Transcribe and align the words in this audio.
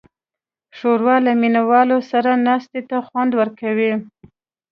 ښوروا 0.77 1.15
له 1.25 1.31
مینهوالو 1.41 1.97
سره 2.11 2.31
ناستې 2.47 2.81
ته 2.89 2.97
خوند 3.07 3.31
ورکوي. 3.41 3.93